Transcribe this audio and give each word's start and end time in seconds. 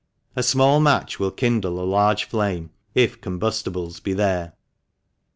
A 0.35 0.41
small 0.41 0.79
match 0.79 1.19
will 1.19 1.29
kindle 1.29 1.79
a 1.79 1.85
large 1.85 2.23
flame 2.23 2.71
if 2.95 3.21
combustibles 3.21 3.99
be 3.99 4.13
there. 4.13 4.53